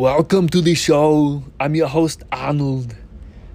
Welcome 0.00 0.48
to 0.48 0.62
the 0.62 0.74
show. 0.74 1.44
I'm 1.60 1.74
your 1.74 1.88
host, 1.88 2.22
Arnold. 2.32 2.96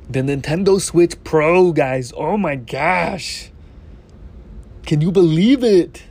The 0.07 0.19
Nintendo 0.19 0.79
Switch 0.79 1.15
Pro, 1.23 1.71
guys. 1.71 2.13
Oh 2.15 2.37
my 2.37 2.55
gosh. 2.55 3.49
Can 4.85 5.01
you 5.01 5.11
believe 5.11 5.63
it? 5.63 6.03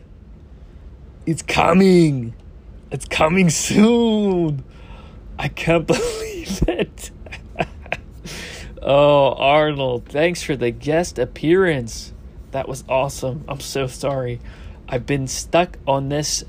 It's 1.25 1.41
coming. 1.41 2.35
It's 2.91 3.05
coming 3.05 3.49
soon. 3.49 4.65
I 5.39 5.47
can't 5.47 5.87
believe 5.95 6.65
it. 6.67 7.13
oh, 8.83 9.35
Arnold, 9.35 10.07
thanks 10.07 10.43
for 10.43 10.57
the 10.57 10.73
guest 10.73 11.17
appearance. 11.17 12.13
That 12.51 12.69
was 12.69 12.83
awesome. 12.89 13.45
I'm 13.47 13.61
so 13.61 13.87
sorry. 13.87 14.41
I've 14.89 15.07
been 15.07 15.29
stuck 15.29 15.79
on 15.87 16.09
this 16.09 16.43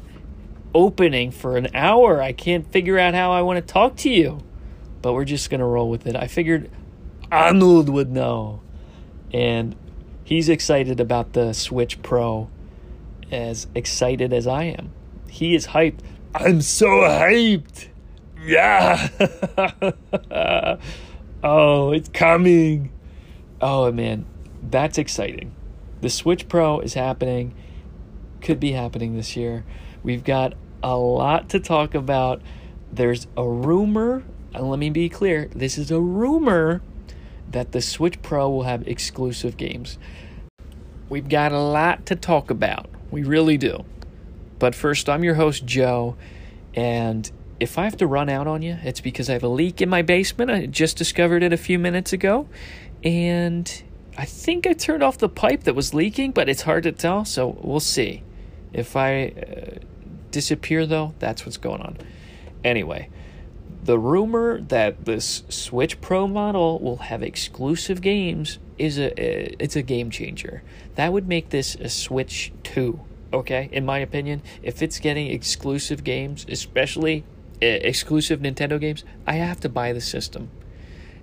opening 0.76 1.32
for 1.32 1.58
an 1.58 1.70
hour. 1.74 2.22
I 2.22 2.34
can't 2.34 2.70
figure 2.70 3.00
out 3.00 3.16
how 3.16 3.32
I 3.32 3.42
want 3.42 3.66
to 3.66 3.74
talk 3.74 3.96
to 3.98 4.10
you. 4.10 4.44
But 5.02 5.14
we're 5.14 5.26
just 5.26 5.50
going 5.50 5.60
to 5.60 5.66
roll 5.66 5.90
with 5.90 6.06
it. 6.06 6.16
I 6.16 6.28
figured 6.28 6.70
Arnold 7.32 7.90
would 7.90 8.12
know. 8.12 8.62
And 9.34 9.76
he's 10.24 10.50
excited 10.50 11.00
about 11.00 11.34
the 11.34 11.54
Switch 11.54 12.02
Pro 12.04 12.50
as 13.32 13.68
excited 13.74 14.34
as 14.34 14.46
I 14.46 14.66
am. 14.66 14.92
He 15.30 15.56
is 15.56 15.68
hyped. 15.68 16.02
I'm 16.36 16.62
so 16.62 16.88
hyped. 16.88 17.88
Yeah. 18.44 19.08
oh, 21.44 21.92
it's 21.92 22.10
coming. 22.10 22.92
Oh, 23.62 23.92
man. 23.92 24.26
That's 24.62 24.98
exciting. 24.98 25.56
The 26.02 26.10
Switch 26.10 26.50
Pro 26.50 26.80
is 26.82 26.96
happening. 26.96 27.56
Could 28.42 28.60
be 28.60 28.74
happening 28.74 29.16
this 29.16 29.36
year. 29.36 29.64
We've 30.04 30.24
got 30.24 30.54
a 30.84 30.98
lot 30.98 31.50
to 31.50 31.60
talk 31.60 31.96
about. 31.96 32.42
There's 32.92 33.28
a 33.36 33.48
rumor, 33.48 34.24
and 34.54 34.70
let 34.70 34.80
me 34.80 34.90
be 34.90 35.10
clear 35.10 35.50
this 35.54 35.78
is 35.78 35.92
a 35.92 36.00
rumor 36.00 36.82
that 37.52 37.72
the 37.72 37.82
Switch 37.82 38.22
Pro 38.22 38.50
will 38.50 38.64
have 38.64 38.88
exclusive 38.88 39.58
games. 39.58 39.98
We've 41.10 41.30
got 41.30 41.52
a 41.52 41.60
lot 41.60 42.06
to 42.08 42.16
talk 42.16 42.50
about. 42.50 42.90
We 43.12 43.24
really 43.24 43.58
do. 43.58 43.86
But 44.60 44.74
first, 44.74 45.10
I'm 45.10 45.24
your 45.24 45.36
host, 45.36 45.66
Joe, 45.66 46.16
and 46.74 47.30
if 47.60 47.78
I 47.78 47.84
have 47.84 47.98
to 47.98 48.08
run 48.08 48.30
out 48.30 48.48
on 48.48 48.62
you, 48.62 48.78
it's 48.84 49.02
because 49.02 49.30
I 49.30 49.34
have 49.34 49.44
a 49.44 49.50
leak 49.50 49.82
in 49.82 49.90
my 49.90 50.02
basement. 50.02 50.52
I 50.52 50.66
just 50.66 50.98
discovered 50.98 51.44
it 51.44 51.54
a 51.54 51.58
few 51.58 51.80
minutes 51.80 52.14
ago, 52.14 52.48
and 53.04 53.84
I 54.18 54.26
think 54.26 54.66
I 54.66 54.74
turned 54.74 55.04
off 55.04 55.18
the 55.18 55.30
pipe 55.30 55.64
that 55.64 55.76
was 55.76 55.94
leaking, 55.94 56.32
but 56.32 56.50
it's 56.50 56.64
hard 56.64 56.84
to 56.84 56.92
tell, 56.92 57.26
so 57.26 57.58
we'll 57.62 57.80
see. 57.80 58.24
If 58.74 58.96
I 58.96 59.28
uh, 59.28 59.80
disappear, 60.36 60.86
though, 60.86 61.14
that's 61.20 61.46
what's 61.46 61.56
going 61.56 61.82
on. 61.82 61.98
Anyway, 62.62 63.08
the 63.86 63.98
rumor 63.98 64.60
that 64.60 65.06
this 65.06 65.44
Switch 65.48 66.02
Pro 66.02 66.28
model 66.28 66.78
will 66.80 66.98
have 66.98 67.24
exclusive 67.24 68.02
games 68.02 68.60
is 68.78 69.00
a 69.00 69.64
it's 69.64 69.78
a 69.78 69.82
game 69.82 70.10
changer. 70.10 70.62
That 70.96 71.14
would 71.14 71.28
make 71.28 71.52
this 71.52 71.76
a 71.76 71.88
Switch 71.88 72.52
2, 72.64 73.00
okay? 73.32 73.70
In 73.72 73.86
my 73.86 74.00
opinion, 74.00 74.42
if 74.62 74.82
it's 74.82 75.00
getting 75.00 75.28
exclusive 75.28 76.04
games, 76.04 76.46
especially 76.50 77.24
uh, 77.64 77.66
exclusive 77.66 78.42
Nintendo 78.42 78.78
games, 78.78 79.06
I 79.26 79.36
have 79.36 79.62
to 79.62 79.70
buy 79.70 79.94
the 79.94 80.02
system. 80.02 80.50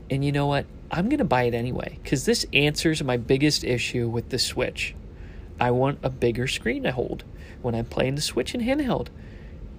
And 0.09 0.25
you 0.25 0.33
know 0.33 0.47
what? 0.47 0.65
I'm 0.91 1.11
going 1.11 1.19
to 1.19 1.25
buy 1.25 1.43
it 1.45 1.55
anyway 1.55 1.99
cuz 2.03 2.25
this 2.25 2.47
answers 2.55 3.05
my 3.05 3.19
biggest 3.19 3.63
issue 3.63 4.09
with 4.09 4.31
the 4.31 4.39
Switch. 4.39 4.95
I 5.61 5.71
want 5.71 5.99
a 6.03 6.11
bigger 6.11 6.47
screen 6.47 6.83
to 6.85 6.93
hold 6.93 7.25
when 7.63 7.75
I'm 7.75 7.85
playing 7.85 8.17
the 8.17 8.21
Switch 8.21 8.55
and 8.55 8.63
handheld. 8.63 9.09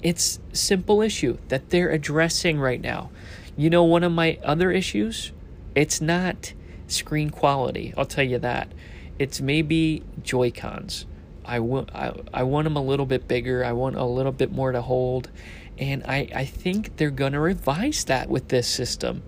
It's 0.02 0.39
simple 0.52 1.02
issue 1.02 1.38
that 1.47 1.69
they're 1.69 1.89
addressing 1.89 2.59
right 2.59 2.81
now. 2.81 3.09
You 3.55 3.69
know 3.69 3.83
one 3.83 4.03
of 4.03 4.11
my 4.11 4.38
other 4.44 4.71
issues? 4.71 5.31
It's 5.75 6.01
not 6.01 6.53
screen 6.88 7.29
quality. 7.29 7.94
I'll 7.97 8.05
tell 8.05 8.25
you 8.25 8.39
that. 8.39 8.71
It's 9.17 9.39
maybe 9.39 10.03
Joy-Cons. 10.22 11.06
I 11.45 11.59
want 11.59 11.94
I, 11.94 12.13
I 12.33 12.44
want 12.44 12.66
them 12.66 12.78
a 12.78 12.81
little 12.81 13.06
bit 13.06 13.28
bigger. 13.28 13.63
I 13.63 13.73
want 13.73 13.95
a 13.95 14.06
little 14.06 14.31
bit 14.31 14.51
more 14.51 14.72
to 14.72 14.81
hold. 14.81 15.29
And 15.78 16.03
I, 16.06 16.29
I 16.35 16.45
think 16.45 16.97
they're 16.97 17.12
to 17.33 17.39
revise 17.39 18.06
that 18.06 18.29
with 18.29 18.50
this 18.50 18.67
system. 18.67 19.23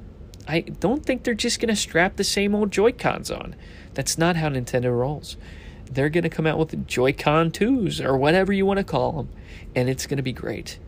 I 0.47 0.61
don't 0.61 1.05
think 1.05 1.23
they're 1.23 1.33
just 1.33 1.59
to 1.69 1.75
strap 1.75 2.17
the 2.17 2.23
same 2.23 2.53
old 2.53 2.71
Joy-Cons 2.71 3.31
on. 3.31 3.55
That's 3.93 4.17
not 4.17 4.35
how 4.35 4.49
Nintendo 4.49 4.97
rolls 4.97 5.37
they're 5.85 6.09
going 6.09 6.23
to 6.23 6.29
come 6.29 6.47
out 6.47 6.57
with 6.57 6.87
Joy-Con 6.87 7.51
2s 7.51 8.03
or 8.03 8.17
whatever 8.17 8.51
you 8.51 8.65
want 8.65 8.77
to 8.77 8.83
call 8.83 9.11
them, 9.13 9.29
and 9.75 9.89
it's 9.89 10.07
going 10.07 10.17
to 10.17 10.23
be 10.23 10.33
great. 10.33 10.79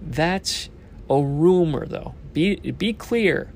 That's 0.00 0.68
a 1.08 1.20
rumor, 1.20 1.86
though. 1.86 2.14
Be 2.32 2.56
be 2.56 2.92
clear. 2.92 3.52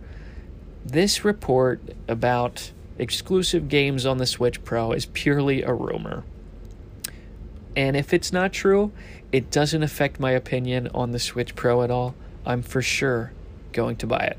This 0.85 1.25
report 1.25 1.81
about 2.09 2.73
exclusive 2.99 3.69
games 3.69 4.07
on 4.07 4.19
the 4.19 4.27
Switch 4.27 4.63
Pro 4.65 4.93
is 4.93 5.07
purely 5.07 5.63
a 5.63 5.73
rumor. 5.73 6.25
And 7.77 7.97
if 7.97 8.13
it's 8.13 8.33
not 8.33 8.53
true, 8.53 8.93
it 9.31 9.51
doesn't 9.51 9.83
affect 9.83 10.19
my 10.19 10.33
opinion 10.33 10.89
on 10.95 11.13
the 11.13 11.19
Switch 11.19 11.55
Pro 11.55 11.83
at 11.83 11.91
all. 11.91 12.15
I'm 12.45 12.63
for 12.63 12.83
sure 12.83 13.33
going 13.73 13.97
to 13.97 14.07
buy 14.07 14.25
it. 14.25 14.39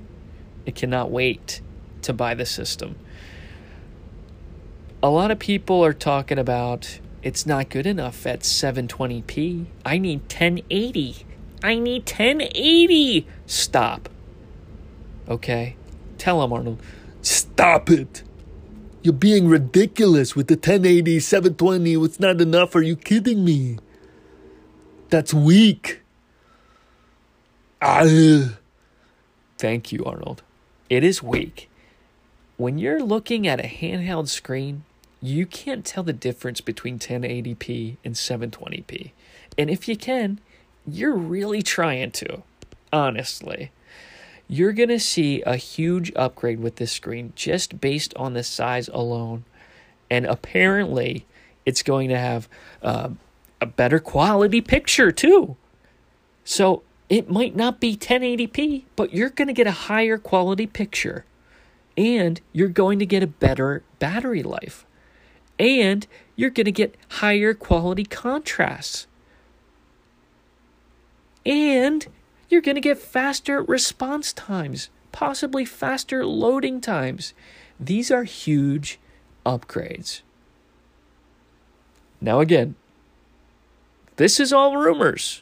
I 0.68 0.72
cannot 0.72 1.12
wait 1.12 1.62
to 2.02 2.14
buy 2.14 2.34
the 2.34 2.46
system 2.46 2.96
a 5.04 5.10
lot 5.10 5.32
of 5.32 5.40
people 5.40 5.84
are 5.84 5.94
talking 5.94 6.38
about 6.38 7.00
it's 7.24 7.46
not 7.46 7.70
good 7.70 7.86
enough 7.86 8.26
at 8.26 8.42
720p. 8.42 9.66
I 9.86 9.98
need 9.98 10.22
1080. 10.22 11.26
I 11.64 11.76
need 11.80 12.02
1080. 12.02 13.28
Stop. 13.46 14.10
Okay? 15.28 15.76
Tell 16.18 16.44
him, 16.44 16.54
Arnold. 16.54 16.82
Stop 17.22 17.90
it. 17.90 18.24
You're 19.04 19.14
being 19.14 19.48
ridiculous 19.48 20.36
with 20.36 20.48
the 20.48 20.56
1080, 20.56 21.20
720. 21.20 21.94
It's 21.94 22.20
not 22.20 22.40
enough. 22.42 22.76
Are 22.76 22.82
you 22.82 22.96
kidding 22.96 23.44
me? 23.44 23.78
That's 25.10 25.34
weak. 25.34 26.02
Ah. 27.82 28.58
Thank 29.58 29.92
you, 29.92 30.06
Arnold. 30.06 30.44
It 30.90 31.04
is 31.04 31.24
weak. 31.24 31.70
When 32.58 32.78
you're 32.78 33.02
looking 33.02 33.48
at 33.48 33.60
a 33.60 33.68
handheld 33.68 34.28
screen, 34.28 34.84
you 35.22 35.46
can't 35.46 35.86
tell 35.86 36.04
the 36.04 36.14
difference 36.14 36.62
between 36.62 36.98
1080p 36.98 37.98
and 38.04 38.16
720p. 38.16 39.12
And 39.58 39.70
if 39.70 39.88
you 39.88 39.96
can, 39.96 40.40
you're 40.88 41.16
really 41.16 41.62
trying 41.62 42.12
to, 42.12 42.42
honestly. 42.92 43.72
You're 44.48 44.74
going 44.74 44.90
to 44.90 45.00
see 45.00 45.44
a 45.44 45.56
huge 45.56 46.12
upgrade 46.16 46.60
with 46.60 46.78
this 46.78 46.92
screen 46.92 47.34
just 47.36 47.80
based 47.80 48.14
on 48.16 48.34
the 48.34 48.44
size 48.44 48.90
alone. 48.90 49.46
And 50.10 50.26
apparently, 50.26 51.26
it's 51.66 51.84
going 51.84 52.10
to 52.10 52.18
have 52.18 52.50
uh, 52.82 53.10
a 53.62 53.66
better 53.68 54.00
quality 54.00 54.60
picture 54.60 55.12
too. 55.12 55.56
So 56.44 56.82
it 57.10 57.30
might 57.30 57.56
not 57.56 57.80
be 57.80 57.96
1080p, 57.96 58.86
but 58.96 59.14
you're 59.14 59.30
going 59.30 59.48
to 59.48 59.54
get 59.54 59.68
a 59.68 59.72
higher 59.72 60.18
quality 60.18 60.66
picture. 60.66 61.26
And 61.96 62.42
you're 62.52 62.70
going 62.70 62.98
to 63.00 63.06
get 63.06 63.22
a 63.22 63.28
better 63.28 63.84
battery 64.00 64.42
life 64.42 64.86
and 65.60 66.08
you're 66.36 66.50
going 66.50 66.66
to 66.66 66.72
get 66.72 66.96
higher 67.10 67.54
quality 67.54 68.04
contrasts. 68.04 69.08
And 71.46 72.08
you're 72.50 72.62
going 72.62 72.76
to 72.76 72.82
get 72.82 72.98
faster 72.98 73.64
response 73.64 74.34
times, 74.34 74.90
possibly 75.12 75.66
faster 75.66 76.26
loading 76.26 76.82
times. 76.82 77.34
These 77.80 78.12
are 78.12 78.24
huge 78.24 79.00
upgrades. 79.46 80.22
Now, 82.20 82.40
again, 82.40 82.76
this 84.18 84.40
is 84.40 84.54
all 84.54 84.78
rumors. 84.78 85.42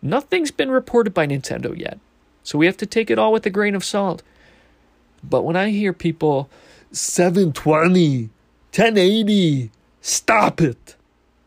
Nothing's 0.00 0.50
been 0.50 0.70
reported 0.70 1.12
by 1.12 1.26
Nintendo 1.26 1.76
yet. 1.76 1.98
So 2.44 2.58
we 2.58 2.66
have 2.66 2.76
to 2.78 2.86
take 2.86 3.10
it 3.10 3.18
all 3.18 3.32
with 3.32 3.46
a 3.46 3.50
grain 3.50 3.74
of 3.74 3.84
salt. 3.84 4.22
But 5.22 5.42
when 5.42 5.56
I 5.56 5.70
hear 5.70 5.92
people 5.92 6.50
720 6.90 8.30
1080. 8.74 9.70
Stop 10.00 10.62
it. 10.62 10.96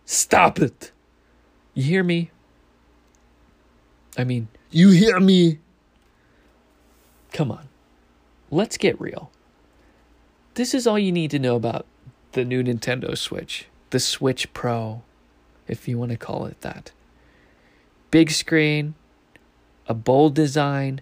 Stop 0.05 0.59
it. 0.59 0.91
You 1.73 1.83
hear 1.83 2.03
me? 2.03 2.29
I 4.15 4.23
mean, 4.23 4.47
you 4.69 4.91
hear 4.91 5.19
me? 5.19 5.57
Come 7.33 7.51
on. 7.51 7.67
Let's 8.51 8.77
get 8.77 9.01
real. 9.01 9.31
This 10.53 10.75
is 10.75 10.85
all 10.85 10.99
you 10.99 11.11
need 11.11 11.31
to 11.31 11.39
know 11.39 11.55
about 11.55 11.87
the 12.33 12.45
new 12.45 12.63
Nintendo 12.63 13.17
Switch, 13.17 13.65
the 13.89 13.99
Switch 13.99 14.53
Pro, 14.53 15.01
if 15.67 15.87
you 15.87 15.97
want 15.97 16.11
to 16.11 16.17
call 16.17 16.45
it 16.45 16.61
that. 16.61 16.91
Big 18.11 18.29
screen, 18.29 18.93
a 19.87 19.95
bold 19.95 20.35
design, 20.35 21.01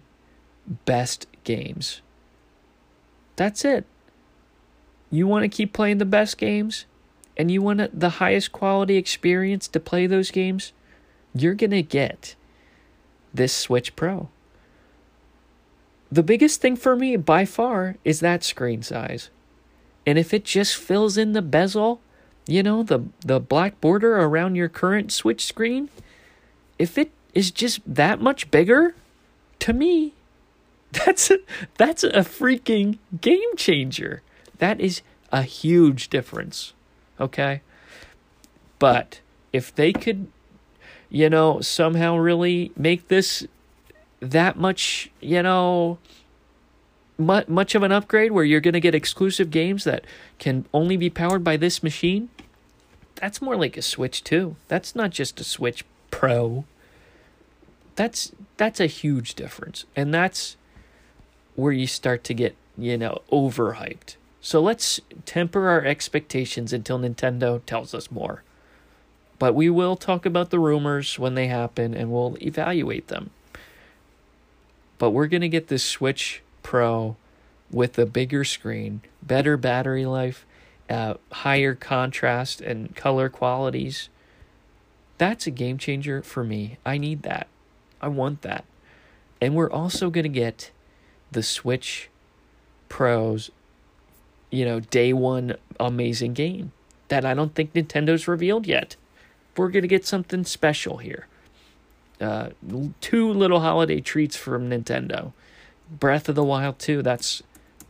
best 0.85 1.27
games. 1.43 2.01
That's 3.35 3.65
it 3.65 3.85
you 5.13 5.27
want 5.27 5.43
to 5.43 5.47
keep 5.47 5.73
playing 5.73 5.99
the 5.99 6.05
best 6.05 6.39
games 6.39 6.85
and 7.37 7.51
you 7.51 7.61
want 7.61 7.99
the 7.99 8.09
highest 8.09 8.51
quality 8.51 8.97
experience 8.97 9.67
to 9.67 9.79
play 9.79 10.07
those 10.07 10.31
games, 10.31 10.73
you're 11.35 11.53
going 11.53 11.69
to 11.69 11.83
get 11.83 12.35
this 13.31 13.55
Switch 13.55 13.95
Pro. 13.95 14.29
the 16.11 16.23
biggest 16.23 16.61
thing 16.61 16.75
for 16.75 16.95
me 16.95 17.15
by 17.15 17.45
far 17.45 17.97
is 18.03 18.19
that 18.19 18.43
screen 18.43 18.81
size. 18.83 19.29
And 20.05 20.17
if 20.17 20.33
it 20.33 20.45
just 20.45 20.75
fills 20.75 21.17
in 21.17 21.33
the 21.33 21.41
bezel, 21.41 22.01
you 22.45 22.61
know, 22.61 22.83
the 22.83 22.99
the 23.25 23.39
black 23.39 23.79
border 23.81 24.17
around 24.17 24.55
your 24.55 24.69
current 24.69 25.11
Switch 25.11 25.45
screen, 25.45 25.89
if 26.77 26.97
it 26.97 27.11
is 27.33 27.51
just 27.51 27.81
that 27.87 28.19
much 28.21 28.51
bigger, 28.51 28.95
to 29.59 29.73
me, 29.73 30.13
that's 30.91 31.31
a, 31.31 31.39
that's 31.77 32.03
a 32.03 32.21
freaking 32.21 32.97
game 33.21 33.55
changer. 33.55 34.21
That 34.63 34.79
is 34.79 35.01
a 35.31 35.43
huge 35.43 36.07
difference. 36.07 36.73
Okay? 37.19 37.61
But 38.79 39.19
if 39.51 39.75
they 39.75 39.91
could 39.91 40.27
you 41.13 41.29
know, 41.29 41.61
somehow 41.61 42.17
really 42.17 42.71
make 42.75 43.07
this 43.07 43.47
that 44.19 44.57
much, 44.57 45.11
you 45.21 45.43
know, 45.43 45.99
much, 47.19 47.75
of 47.75 47.83
an 47.83 47.91
upgrade 47.91 48.31
where 48.31 48.43
you're 48.43 48.59
going 48.59 48.73
to 48.73 48.79
get 48.79 48.95
exclusive 48.95 49.51
games 49.51 49.83
that 49.83 50.03
can 50.39 50.65
only 50.73 50.97
be 50.97 51.11
powered 51.11 51.43
by 51.43 51.55
this 51.55 51.83
machine, 51.83 52.29
that's 53.15 53.43
more 53.43 53.55
like 53.55 53.77
a 53.77 53.83
Switch 53.83 54.23
2. 54.23 54.55
That's 54.67 54.95
not 54.95 55.11
just 55.11 55.39
a 55.39 55.43
Switch 55.43 55.85
Pro. 56.09 56.65
That's 57.95 58.31
that's 58.57 58.79
a 58.79 58.87
huge 58.87 59.35
difference. 59.35 59.85
And 59.95 60.11
that's 60.11 60.57
where 61.55 61.71
you 61.71 61.85
start 61.85 62.23
to 62.23 62.33
get, 62.33 62.55
you 62.75 62.97
know, 62.97 63.21
overhyped. 63.31 64.15
So 64.45 64.61
let's 64.61 64.99
temper 65.25 65.69
our 65.69 65.85
expectations 65.85 66.73
until 66.73 66.99
Nintendo 66.99 67.65
tells 67.65 67.93
us 67.93 68.11
more. 68.11 68.43
But 69.39 69.55
we 69.55 69.69
will 69.69 69.95
talk 69.95 70.25
about 70.25 70.49
the 70.49 70.59
rumors 70.59 71.17
when 71.17 71.35
they 71.35 71.47
happen 71.47 71.93
and 71.93 72.11
we'll 72.11 72.35
evaluate 72.41 73.07
them. 73.07 73.29
But 74.97 75.11
we're 75.11 75.27
going 75.27 75.41
to 75.41 75.49
get 75.49 75.69
this 75.69 75.85
Switch 75.85 76.41
Pro 76.61 77.15
with 77.71 77.97
a 77.97 78.05
bigger 78.05 78.43
screen, 78.43 78.99
better 79.21 79.55
battery 79.55 80.05
life, 80.05 80.45
uh, 80.89 81.13
higher 81.31 81.73
contrast 81.73 82.59
and 82.59 82.93
color 82.97 83.29
qualities. 83.29 84.09
That's 85.19 85.47
a 85.47 85.51
game 85.51 85.77
changer 85.77 86.21
for 86.21 86.43
me. 86.43 86.79
I 86.85 86.97
need 86.97 87.23
that. 87.23 87.47
I 88.01 88.09
want 88.09 88.41
that. 88.41 88.65
And 89.39 89.55
we're 89.55 89.71
also 89.71 90.09
going 90.09 90.23
to 90.23 90.29
get 90.29 90.71
the 91.31 91.43
Switch 91.43 92.09
Pro's, 92.89 93.49
you 94.53 94.65
know, 94.65 94.79
day 94.79 95.13
one 95.13 95.55
amazing 95.79 96.33
game 96.33 96.71
that 97.07 97.25
I 97.25 97.33
don't 97.33 97.53
think 97.55 97.73
Nintendo's 97.73 98.27
revealed 98.27 98.67
yet 98.67 98.95
we're 99.57 99.69
going 99.69 99.83
to 99.83 99.87
get 99.87 100.05
something 100.05 100.43
special 100.45 100.97
here. 100.97 101.27
Uh, 102.19 102.49
two 103.01 103.31
little 103.31 103.59
holiday 103.59 103.99
treats 103.99 104.35
from 104.35 104.69
Nintendo. 104.69 105.33
Breath 105.89 106.29
of 106.29 106.35
the 106.35 106.43
Wild 106.43 106.79
2, 106.79 107.01
that's 107.01 107.43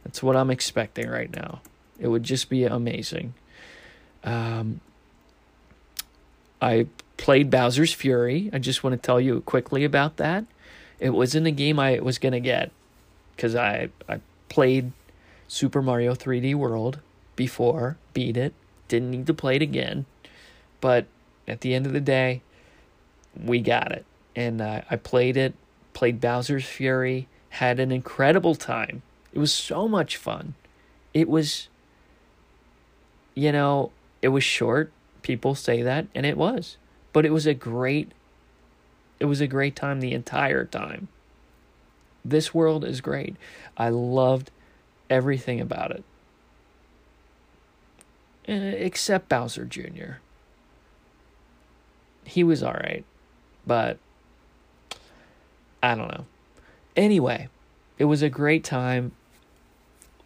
that's 0.04 0.21
what 0.21 0.36
I'm 0.36 0.50
expecting 0.50 1.07
right 1.07 1.33
now. 1.33 1.62
It 1.98 2.10
would 2.10 2.24
just 2.24 2.50
be 2.50 2.65
amazing. 2.65 3.33
Um, 4.24 4.81
I 6.62 6.88
played 7.15 7.50
Bowser's 7.50 7.94
Fury. 7.94 8.50
I 8.51 8.60
just 8.60 8.83
want 8.83 9.01
to 9.01 9.06
tell 9.06 9.21
you 9.21 9.42
quickly 9.42 9.86
about 9.86 10.18
that. 10.18 10.44
It 11.00 11.12
wasn't 11.12 11.48
a 11.48 11.51
game 11.51 11.80
I 11.80 12.00
was 12.00 12.18
going 12.18 12.33
to 12.33 12.42
get 12.42 12.71
because 13.36 13.56
I, 13.56 13.89
I 14.10 14.19
played 14.50 14.92
Super 15.53 15.83
Mario 15.83 16.15
3D 16.15 16.55
World 16.55 17.00
before, 17.35 17.95
beat 18.15 18.38
it, 18.38 18.55
didn't 18.88 19.11
need 19.11 19.27
to 19.27 19.35
play 19.35 19.55
it 19.55 19.61
again. 19.61 20.07
But 20.81 21.05
at 21.47 21.61
the 21.61 21.75
end 21.75 21.85
of 21.85 21.94
the 21.94 22.01
day, 22.01 22.41
we 23.39 23.61
got 23.61 23.91
it. 23.91 24.03
And 24.35 24.61
uh, 24.61 24.81
I 24.89 24.95
played 24.95 25.38
it, 25.38 25.53
played 25.94 26.19
Bowser's 26.19 26.65
Fury, 26.65 27.27
had 27.50 27.79
an 27.79 27.91
incredible 27.91 28.55
time. 28.55 29.03
It 29.31 29.38
was 29.38 29.53
so 29.53 29.88
much 29.88 30.17
fun. 30.17 30.55
It 31.13 31.29
was, 31.29 31.67
you 33.35 33.51
know, 33.51 33.91
it 34.23 34.29
was 34.29 34.44
short. 34.44 34.91
People 35.21 35.53
say 35.53 35.83
that, 35.83 36.07
and 36.15 36.25
it 36.25 36.35
was. 36.35 36.77
But 37.13 37.27
it 37.27 37.31
was 37.31 37.45
a 37.45 37.53
great, 37.53 38.11
it 39.19 39.25
was 39.25 39.39
a 39.39 39.45
great 39.45 39.75
time 39.75 40.00
the 40.00 40.13
entire 40.13 40.65
time. 40.65 41.09
This 42.25 42.55
world 42.55 42.83
is 42.83 43.01
great. 43.01 43.35
I 43.77 43.89
loved 43.89 44.50
everything 45.13 45.62
about 45.62 45.92
it. 45.92 46.04
Eh, 48.48 48.71
except 48.71 49.30
Bowser 49.30 49.65
Jr 49.65 50.15
he 52.25 52.44
was 52.44 52.63
all 52.63 52.74
right, 52.74 53.04
but 53.65 53.98
I 55.81 55.95
don't 55.95 56.10
know. 56.10 56.25
Anyway, 56.95 57.50
it 57.98 58.06
was 58.06 58.21
a 58.21 58.30
great 58.30 58.63
time. 58.63 59.12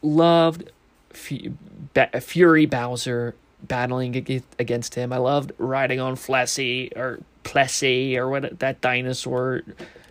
Loved 0.01 0.71
Fury 1.11 2.65
Bowser 2.65 3.35
battling 3.63 4.15
against 4.59 4.95
him. 4.95 5.11
I 5.11 5.17
loved 5.17 5.51
riding 5.57 5.99
on 5.99 6.15
Flessy 6.15 6.91
or 6.95 7.19
Plessy 7.43 8.17
or 8.17 8.29
what 8.29 8.59
that 8.59 8.81
dinosaur 8.81 9.63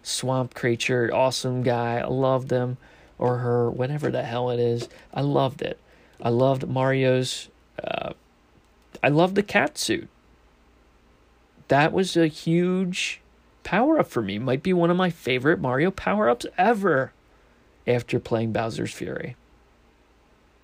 swamp 0.03 0.55
creature. 0.55 1.11
Awesome 1.13 1.63
guy. 1.63 1.99
I 1.99 2.07
loved 2.07 2.51
him 2.51 2.79
or 3.19 3.39
her, 3.39 3.71
whatever 3.71 4.11
the 4.11 4.23
hell 4.23 4.51
it 4.51 4.61
is. 4.61 4.89
I 5.13 5.23
loved 5.23 5.63
it. 5.63 5.79
I 6.23 6.31
loved 6.31 6.69
Mario's. 6.69 7.49
Uh, 7.83 8.13
I 9.03 9.09
loved 9.09 9.35
the 9.35 9.43
cat 9.43 9.79
suit 9.79 10.09
that 11.69 11.93
was 11.93 12.17
a 12.17 12.27
huge 12.27 13.21
power 13.65 13.99
up 13.99 14.07
for 14.07 14.23
me. 14.23 14.39
Might 14.39 14.63
be 14.63 14.73
one 14.73 14.91
of 14.91 14.97
my 14.97 15.11
favorite 15.11 15.61
Mario 15.61 15.91
power 15.91 16.29
ups 16.29 16.47
ever 16.57 17.13
after 17.87 18.21
playing 18.21 18.53
Bowser's 18.53 18.93
Fury. 18.93 19.37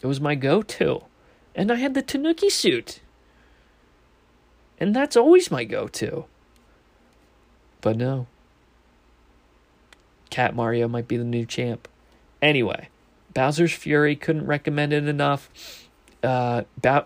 It 0.02 0.06
was 0.06 0.20
my 0.20 0.34
go 0.34 0.62
to. 0.62 1.02
And 1.54 1.70
I 1.70 1.76
had 1.76 1.94
the 1.94 2.02
Tanuki 2.02 2.49
suit. 2.49 3.00
And 4.78 4.94
that's 4.94 5.16
always 5.16 5.50
my 5.50 5.64
go 5.64 5.87
to. 5.88 6.25
But 7.81 7.96
no. 7.96 8.26
Cat 10.31 10.54
Mario 10.54 10.88
might 10.88 11.08
be 11.08 11.16
the 11.16 11.25
new 11.25 11.44
champ. 11.44 11.88
Anyway, 12.42 12.88
Bowser's 13.32 13.72
Fury 13.72 14.16
couldn't 14.16 14.46
recommend 14.46 14.92
it 14.92 15.06
enough. 15.06 15.88
Uh, 16.22 16.62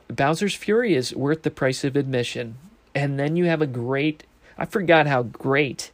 Bowser's 0.08 0.54
Fury 0.54 0.94
is 0.94 1.14
worth 1.14 1.42
the 1.42 1.50
price 1.50 1.84
of 1.84 1.94
admission. 1.94 2.56
And 2.94 3.20
then 3.20 3.36
you 3.36 3.44
have 3.44 3.60
a 3.60 3.66
great, 3.66 4.24
I 4.56 4.64
forgot 4.64 5.06
how 5.06 5.22
great 5.22 5.92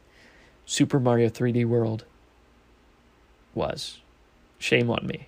Super 0.65 0.99
Mario 0.99 1.29
3D 1.29 1.65
World 1.65 2.05
was. 3.53 3.99
Shame 4.57 4.89
on 4.89 5.05
me. 5.05 5.27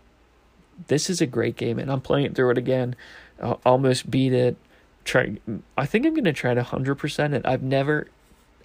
This 0.87 1.09
is 1.09 1.21
a 1.21 1.25
great 1.25 1.55
game, 1.55 1.79
and 1.79 1.91
I'm 1.91 2.01
playing 2.01 2.33
through 2.33 2.51
it 2.51 2.57
again. 2.57 2.95
I'll 3.41 3.59
almost 3.65 4.09
beat 4.09 4.33
it. 4.33 4.57
Try. 5.03 5.37
I 5.77 5.85
think 5.85 6.05
I'm 6.05 6.13
gonna 6.15 6.33
try 6.33 6.53
to 6.53 6.63
hundred 6.63 6.95
percent 6.95 7.33
it. 7.33 7.45
I've 7.45 7.61
never 7.61 8.07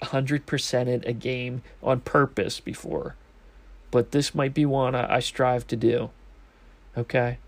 hundred 0.02 0.46
percented 0.46 1.06
a 1.06 1.12
game 1.12 1.62
on 1.82 2.00
purpose 2.00 2.60
before, 2.60 3.14
but 3.90 4.12
this 4.12 4.34
might 4.34 4.54
be 4.54 4.66
one 4.66 4.94
I, 4.94 5.16
I 5.16 5.20
strive 5.20 5.66
to 5.68 5.76
do. 5.76 6.10
Okay, 6.96 7.38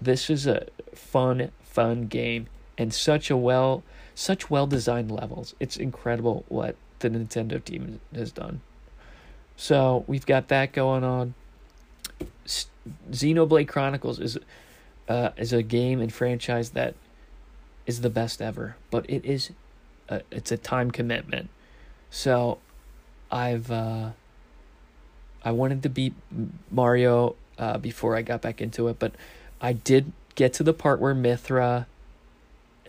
this 0.00 0.28
is 0.28 0.46
a 0.46 0.66
fun, 0.94 1.50
fun 1.62 2.06
game 2.06 2.48
and 2.76 2.92
such 2.92 3.30
a 3.30 3.36
well 3.36 3.82
such 4.14 4.50
well 4.50 4.66
designed 4.66 5.10
levels. 5.10 5.54
It's 5.58 5.76
incredible 5.76 6.44
what 6.48 6.76
the 7.00 7.10
Nintendo 7.10 7.62
team 7.62 8.00
has 8.14 8.32
done. 8.32 8.60
So 9.56 10.04
we've 10.06 10.26
got 10.26 10.48
that 10.48 10.72
going 10.72 11.04
on. 11.04 11.34
Xenoblade 13.10 13.68
Chronicles 13.68 14.20
is 14.20 14.38
uh, 15.08 15.30
is 15.36 15.52
a 15.52 15.62
game 15.62 16.00
and 16.00 16.12
franchise 16.12 16.70
that 16.70 16.94
is 17.86 18.00
the 18.00 18.10
best 18.10 18.40
ever, 18.40 18.76
but 18.90 19.08
it 19.08 19.24
is 19.24 19.50
a, 20.08 20.22
it's 20.30 20.50
a 20.50 20.56
time 20.56 20.90
commitment. 20.90 21.50
So 22.10 22.58
I've 23.30 23.70
uh, 23.70 24.10
I 25.44 25.52
wanted 25.52 25.82
to 25.82 25.88
beat 25.88 26.14
Mario 26.70 27.36
uh, 27.58 27.78
before 27.78 28.16
I 28.16 28.22
got 28.22 28.40
back 28.40 28.60
into 28.60 28.88
it, 28.88 28.98
but 28.98 29.12
I 29.60 29.72
did 29.72 30.12
get 30.34 30.52
to 30.54 30.62
the 30.62 30.72
part 30.72 31.00
where 31.00 31.14
Mythra 31.14 31.86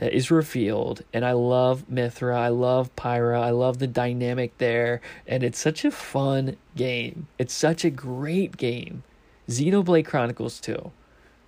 uh, 0.02 0.06
is 0.06 0.32
revealed 0.32 1.04
and 1.14 1.26
I 1.26 1.34
love 1.34 1.86
Mythra, 1.92 2.36
I 2.36 2.48
love 2.48 2.96
Pyra, 2.96 3.42
I 3.42 3.52
love 3.52 3.80
the 3.80 3.88
dynamic 3.88 4.58
there 4.58 5.02
and 5.28 5.44
it's 5.44 5.60
such 5.60 5.86
a 5.86 5.92
fun 5.92 6.58
game. 6.76 7.28
It's 7.38 7.54
such 7.54 7.86
a 7.86 7.90
great 7.90 8.58
game. 8.58 9.04
Xenoblade 9.50 10.06
Chronicles 10.06 10.60
2 10.60 10.92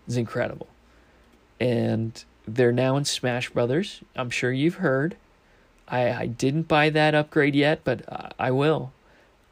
is 0.08 0.18
incredible. 0.18 0.68
And 1.60 2.24
they're 2.48 2.72
now 2.72 2.96
in 2.98 3.06
Smash 3.06 3.50
Brothers. 3.50 4.02
I'm 4.16 4.30
sure 4.30 4.52
you've 4.52 4.76
heard. 4.76 5.18
I 5.88 6.12
I 6.12 6.26
didn't 6.28 6.68
buy 6.68 6.90
that 6.92 7.16
upgrade 7.16 7.56
yet, 7.56 7.82
but 7.84 8.04
I 8.38 8.52
will 8.52 8.92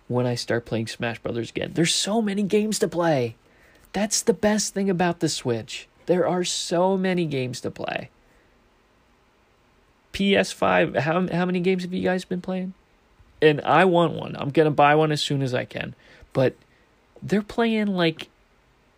when 0.07 0.25
I 0.25 0.35
start 0.35 0.65
playing 0.65 0.87
Smash 0.87 1.19
Brothers 1.19 1.49
again. 1.49 1.71
There's 1.73 1.95
so 1.95 2.21
many 2.21 2.43
games 2.43 2.79
to 2.79 2.87
play. 2.87 3.35
That's 3.93 4.21
the 4.21 4.33
best 4.33 4.73
thing 4.73 4.89
about 4.89 5.19
the 5.19 5.29
Switch. 5.29 5.87
There 6.05 6.27
are 6.27 6.43
so 6.43 6.97
many 6.97 7.25
games 7.25 7.61
to 7.61 7.71
play. 7.71 8.09
PS5. 10.13 10.99
How 10.99 11.27
how 11.27 11.45
many 11.45 11.59
games 11.59 11.83
have 11.83 11.93
you 11.93 12.03
guys 12.03 12.25
been 12.25 12.41
playing? 12.41 12.73
And 13.41 13.59
I 13.61 13.85
want 13.85 14.13
one. 14.13 14.35
I'm 14.37 14.49
gonna 14.49 14.71
buy 14.71 14.95
one 14.95 15.11
as 15.11 15.21
soon 15.21 15.41
as 15.41 15.53
I 15.53 15.65
can. 15.65 15.95
But 16.33 16.55
they're 17.21 17.41
playing 17.41 17.87
like 17.87 18.29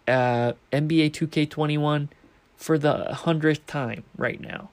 uh, 0.07 0.53
NBA 0.71 1.11
2K21 1.11 2.09
for 2.55 2.77
the 2.77 3.13
hundredth 3.13 3.65
time 3.67 4.03
right 4.17 4.39
now. 4.39 4.69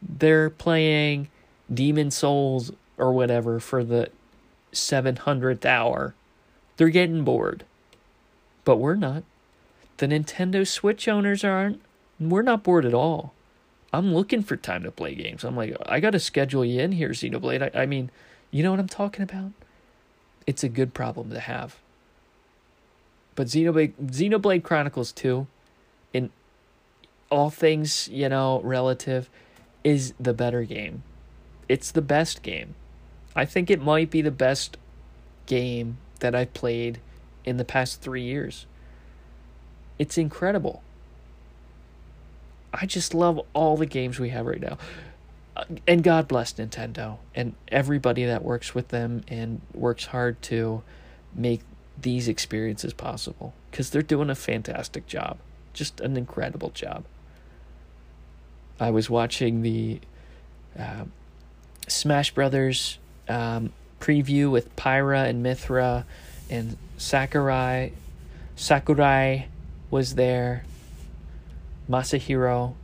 They're 0.00 0.50
playing 0.50 1.28
Demon 1.72 2.10
Souls 2.10 2.72
or 2.96 3.12
whatever 3.12 3.60
for 3.60 3.84
the 3.84 4.10
700th 4.78 5.64
hour. 5.64 6.14
They're 6.76 6.88
getting 6.88 7.24
bored. 7.24 7.64
But 8.64 8.76
we're 8.76 8.94
not. 8.94 9.24
The 9.98 10.06
Nintendo 10.06 10.66
Switch 10.66 11.08
owners 11.08 11.44
aren't. 11.44 11.80
We're 12.20 12.42
not 12.42 12.62
bored 12.62 12.84
at 12.84 12.94
all. 12.94 13.32
I'm 13.92 14.14
looking 14.14 14.42
for 14.42 14.56
time 14.56 14.82
to 14.82 14.90
play 14.90 15.14
games. 15.14 15.44
I'm 15.44 15.56
like, 15.56 15.76
I 15.86 16.00
got 16.00 16.10
to 16.10 16.20
schedule 16.20 16.64
you 16.64 16.80
in 16.80 16.92
here, 16.92 17.10
Xenoblade. 17.10 17.74
I, 17.74 17.82
I 17.82 17.86
mean, 17.86 18.10
you 18.50 18.62
know 18.62 18.70
what 18.70 18.80
I'm 18.80 18.88
talking 18.88 19.22
about? 19.22 19.52
It's 20.46 20.62
a 20.62 20.68
good 20.68 20.94
problem 20.94 21.30
to 21.30 21.40
have. 21.40 21.76
But 23.34 23.46
Xenoblade, 23.46 23.94
Xenoblade 23.94 24.62
Chronicles 24.62 25.12
2, 25.12 25.46
in 26.12 26.30
all 27.30 27.50
things, 27.50 28.08
you 28.08 28.28
know, 28.28 28.60
relative, 28.62 29.30
is 29.84 30.12
the 30.18 30.34
better 30.34 30.64
game. 30.64 31.02
It's 31.68 31.90
the 31.90 32.02
best 32.02 32.42
game. 32.42 32.74
I 33.38 33.44
think 33.44 33.70
it 33.70 33.80
might 33.80 34.10
be 34.10 34.20
the 34.20 34.32
best 34.32 34.78
game 35.46 35.98
that 36.18 36.34
I've 36.34 36.52
played 36.54 36.98
in 37.44 37.56
the 37.56 37.64
past 37.64 38.00
three 38.00 38.24
years. 38.24 38.66
It's 39.96 40.18
incredible. 40.18 40.82
I 42.74 42.84
just 42.84 43.14
love 43.14 43.40
all 43.54 43.76
the 43.76 43.86
games 43.86 44.18
we 44.18 44.30
have 44.30 44.44
right 44.44 44.60
now. 44.60 44.76
Uh, 45.56 45.66
and 45.86 46.02
God 46.02 46.26
bless 46.26 46.54
Nintendo 46.54 47.18
and 47.32 47.54
everybody 47.68 48.24
that 48.24 48.42
works 48.42 48.74
with 48.74 48.88
them 48.88 49.22
and 49.28 49.60
works 49.72 50.06
hard 50.06 50.42
to 50.42 50.82
make 51.32 51.60
these 51.96 52.26
experiences 52.26 52.92
possible 52.92 53.54
because 53.70 53.90
they're 53.90 54.02
doing 54.02 54.30
a 54.30 54.34
fantastic 54.34 55.06
job. 55.06 55.38
Just 55.72 56.00
an 56.00 56.16
incredible 56.16 56.70
job. 56.70 57.04
I 58.80 58.90
was 58.90 59.08
watching 59.08 59.62
the 59.62 60.00
uh, 60.76 61.04
Smash 61.86 62.34
Brothers 62.34 62.98
um, 63.28 63.72
preview 64.00 64.50
with 64.50 64.74
Pyra 64.76 65.28
and 65.28 65.44
Mythra 65.44 66.04
and 66.50 66.76
Sakurai. 66.96 67.92
Sakurai 68.56 69.46
was 69.90 70.14
there. 70.14 70.64
Masahiro. 71.88 72.74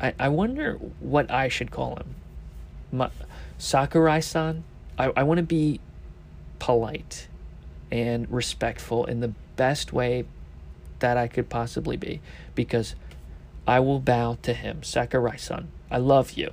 I, 0.00 0.14
I 0.18 0.28
wonder 0.28 0.74
what 1.00 1.30
I 1.30 1.48
should 1.48 1.70
call 1.70 1.96
him. 1.96 2.14
Ma- 2.92 3.10
Sakurai 3.58 4.20
san. 4.20 4.64
I, 4.98 5.12
I 5.16 5.22
want 5.22 5.38
to 5.38 5.44
be 5.44 5.80
polite 6.58 7.28
and 7.90 8.30
respectful 8.30 9.04
in 9.04 9.20
the 9.20 9.32
best 9.56 9.92
way 9.92 10.24
that 11.00 11.16
I 11.16 11.28
could 11.28 11.48
possibly 11.48 11.96
be 11.96 12.20
because 12.54 12.94
I 13.66 13.80
will 13.80 14.00
bow 14.00 14.38
to 14.42 14.54
him. 14.54 14.82
Sakurai 14.82 15.36
san. 15.36 15.68
I 15.90 15.98
love 15.98 16.32
you. 16.32 16.52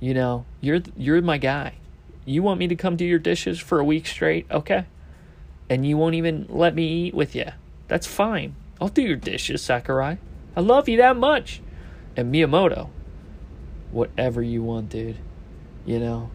You 0.00 0.14
know, 0.14 0.44
you're 0.60 0.80
you're 0.96 1.22
my 1.22 1.38
guy. 1.38 1.74
You 2.26 2.42
want 2.42 2.58
me 2.58 2.66
to 2.68 2.76
come 2.76 2.96
do 2.96 3.04
your 3.04 3.20
dishes 3.20 3.58
for 3.60 3.78
a 3.78 3.84
week 3.84 4.06
straight, 4.06 4.46
okay? 4.50 4.84
And 5.70 5.86
you 5.86 5.96
won't 5.96 6.16
even 6.16 6.46
let 6.48 6.74
me 6.74 7.06
eat 7.06 7.14
with 7.14 7.34
you. 7.34 7.46
That's 7.88 8.06
fine. 8.06 8.56
I'll 8.80 8.88
do 8.88 9.02
your 9.02 9.16
dishes, 9.16 9.62
Sakurai. 9.62 10.18
I 10.56 10.60
love 10.60 10.88
you 10.88 10.96
that 10.98 11.16
much. 11.16 11.62
And 12.16 12.34
Miyamoto, 12.34 12.90
whatever 13.92 14.42
you 14.42 14.62
want, 14.62 14.90
dude. 14.90 15.18
You 15.84 16.00
know. 16.00 16.30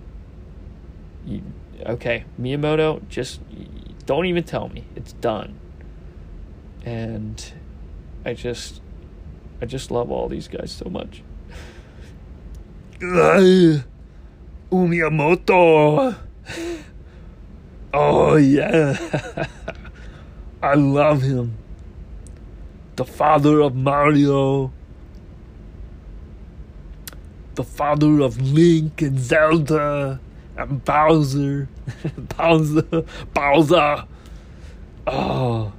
You, 1.25 1.43
okay, 1.86 2.24
Miyamoto, 2.39 3.07
just 3.10 3.41
don't 4.05 4.25
even 4.25 4.43
tell 4.43 4.69
me. 4.69 4.86
It's 4.95 5.13
done. 5.13 5.60
And 6.86 7.51
I 8.25 8.33
just 8.33 8.81
I 9.62 9.65
just 9.65 9.91
love 9.91 10.10
all 10.10 10.27
these 10.27 10.48
guys 10.48 10.71
so 10.71 10.89
much. 10.89 11.21
Uh, 14.72 14.75
Miyamoto. 14.75 16.16
Oh, 17.94 18.36
yeah. 18.38 19.48
I 20.63 20.75
love 20.75 21.24
him. 21.24 21.58
The 22.96 23.04
father 23.04 23.60
of 23.60 23.75
Mario. 23.75 24.72
The 27.56 27.66
father 27.66 28.22
of 28.22 28.40
Link 28.42 29.01
and 29.01 29.20
Zelda 29.20 30.22
and 30.56 30.86
Bowser. 30.86 31.68
Bowser. 32.38 33.04
Bowser. 33.34 34.06
Oh. 35.06 35.74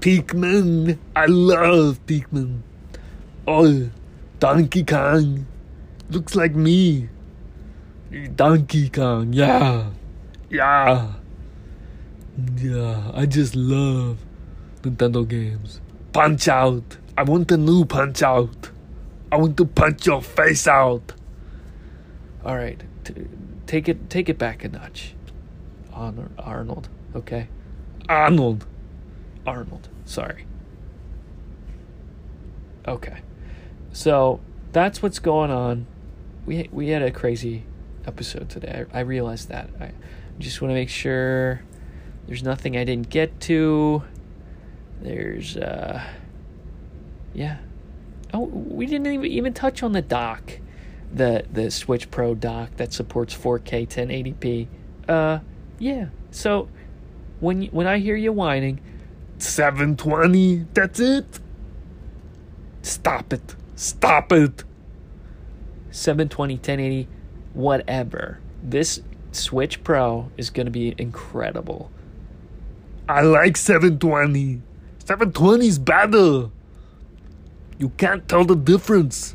Pikmin. 0.00 0.96
I 1.14 1.26
love 1.26 2.00
Pikmin. 2.06 2.60
Oh, 3.46 3.90
Donkey 4.38 4.84
Kong. 4.84 5.46
Looks 6.08 6.34
like 6.34 6.54
me. 6.54 7.10
Donkey 8.34 8.88
Kong, 8.88 9.32
yeah. 9.32 9.90
Yeah. 10.50 10.64
Ah. 10.64 11.16
Yeah, 12.56 13.10
I 13.14 13.26
just 13.26 13.54
love 13.54 14.18
Nintendo 14.82 15.26
games. 15.28 15.80
Punch 16.12 16.48
Out. 16.48 16.96
I 17.16 17.22
want 17.24 17.50
a 17.50 17.56
new 17.56 17.84
Punch 17.84 18.22
Out. 18.22 18.70
I 19.30 19.36
want 19.36 19.56
to 19.58 19.66
punch 19.66 20.06
your 20.06 20.22
face 20.22 20.66
out. 20.66 21.12
All 22.44 22.56
right, 22.56 22.82
T- 23.04 23.26
take 23.66 23.88
it 23.88 24.08
take 24.08 24.28
it 24.28 24.38
back 24.38 24.64
a 24.64 24.68
notch. 24.68 25.14
Honor 25.92 26.30
Arnold, 26.38 26.88
okay? 27.14 27.48
Arnold. 28.08 28.66
Arnold. 29.46 29.88
Sorry. 30.06 30.46
Okay. 32.86 33.18
So 33.92 34.40
that's 34.72 35.02
what's 35.02 35.18
going 35.18 35.50
on. 35.50 35.86
We 36.46 36.70
we 36.72 36.88
had 36.88 37.02
a 37.02 37.10
crazy 37.10 37.64
episode 38.06 38.48
today. 38.48 38.86
I, 38.92 38.98
I 38.98 39.00
realized 39.02 39.48
that. 39.48 39.70
I 39.80 39.92
just 40.38 40.62
want 40.62 40.70
to 40.70 40.74
make 40.74 40.88
sure 40.88 41.62
there's 42.26 42.42
nothing 42.42 42.76
I 42.76 42.84
didn't 42.84 43.10
get 43.10 43.40
to. 43.42 44.02
There's 45.00 45.56
uh 45.56 46.02
yeah. 47.34 47.58
Oh, 48.34 48.44
we 48.44 48.86
didn't 48.86 49.06
even, 49.06 49.26
even 49.26 49.54
touch 49.54 49.82
on 49.82 49.92
the 49.92 50.02
dock. 50.02 50.58
The 51.12 51.44
the 51.50 51.70
Switch 51.70 52.10
Pro 52.10 52.34
dock 52.34 52.76
that 52.76 52.92
supports 52.92 53.34
4K 53.34 53.88
1080p. 53.88 54.68
Uh 55.08 55.38
yeah. 55.78 56.06
So 56.30 56.68
when 57.40 57.64
when 57.66 57.86
I 57.86 57.98
hear 57.98 58.16
you 58.16 58.32
whining, 58.32 58.80
720, 59.38 60.66
that's 60.74 61.00
it. 61.00 61.40
Stop 62.82 63.32
it. 63.32 63.54
Stop 63.76 64.32
it. 64.32 64.64
720, 65.90 66.54
1080, 66.54 67.08
whatever. 67.58 68.38
This 68.62 69.00
Switch 69.32 69.82
Pro 69.82 70.30
is 70.36 70.48
going 70.48 70.66
to 70.66 70.70
be 70.70 70.94
incredible. 70.96 71.90
I 73.08 73.22
like 73.22 73.56
720. 73.56 74.62
720 75.00 75.66
is 75.66 75.78
better. 75.78 76.50
You 77.78 77.88
can't 77.96 78.28
tell 78.28 78.44
the 78.44 78.54
difference. 78.54 79.34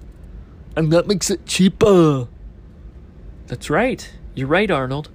And 0.75 0.91
that 0.93 1.05
makes 1.05 1.29
it 1.29 1.45
cheaper. 1.45 2.27
That's 3.47 3.69
right. 3.69 4.09
You're 4.35 4.47
right, 4.47 4.71
Arnold. 4.71 5.09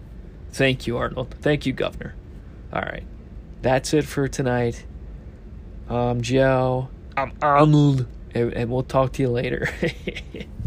Thank 0.52 0.86
you, 0.86 0.98
Arnold. 0.98 1.34
Thank 1.40 1.66
you, 1.66 1.72
Governor. 1.72 2.14
All 2.72 2.82
right. 2.82 3.04
That's 3.62 3.94
it 3.94 4.04
for 4.04 4.28
tonight. 4.28 4.84
I'm 5.88 6.20
Joe. 6.20 6.88
I'm 7.16 7.32
Arnold. 7.40 8.06
And, 8.34 8.52
and 8.52 8.70
we'll 8.70 8.82
talk 8.82 9.12
to 9.14 9.22
you 9.22 9.30
later. 9.30 9.68